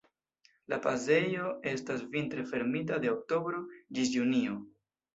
La 0.71 0.79
pasejo 0.85 1.51
estas 1.73 2.03
vintre 2.17 2.49
fermita 2.55 3.01
de 3.07 3.15
oktobro 3.15 3.65
ĝis 3.79 4.15
junio. 4.19 4.63